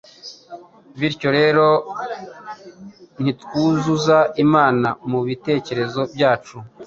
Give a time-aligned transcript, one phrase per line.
[0.99, 1.65] Bityo rero,
[3.23, 6.55] nitwuzuza Imana mu bitekerezo byacu,